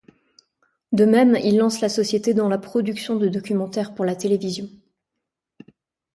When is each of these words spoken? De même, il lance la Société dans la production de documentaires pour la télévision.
De 0.93 1.05
même, 1.05 1.37
il 1.43 1.57
lance 1.57 1.79
la 1.79 1.87
Société 1.87 2.33
dans 2.33 2.49
la 2.49 2.57
production 2.57 3.17
de 3.17 3.27
documentaires 3.27 3.93
pour 3.93 4.03
la 4.03 4.15
télévision. 4.15 4.67